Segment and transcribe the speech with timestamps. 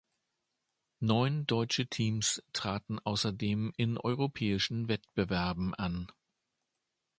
[0.99, 6.11] Neun Deutsche Teams traten außerdem in europäischen Wettbewerben an.